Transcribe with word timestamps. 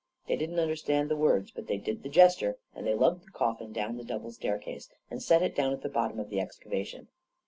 They 0.27 0.35
didn't 0.35 0.57
understand 0.59 1.09
the 1.11 1.15
words, 1.15 1.51
but 1.51 1.67
they 1.67 1.77
did 1.77 2.01
the 2.01 2.09
gesture, 2.09 2.57
and 2.73 2.87
they 2.87 2.95
lugged 2.95 3.23
the 3.23 3.29
coffin 3.29 3.71
down 3.71 3.97
the 3.97 4.03
dou 4.03 4.17
ble 4.17 4.31
staircase, 4.31 4.89
and 5.11 5.21
set 5.21 5.43
it 5.43 5.55
down 5.55 5.73
at 5.73 5.83
the 5.83 5.89
bottom 5.89 6.19
of 6.19 6.31
the 6.31 6.39
excavation. 6.39 7.07